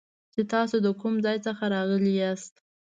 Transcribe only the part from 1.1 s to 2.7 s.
ځای څخه راغلي یاست